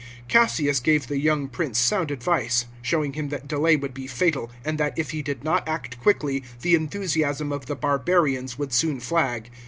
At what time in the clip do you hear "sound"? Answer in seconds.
1.77-2.09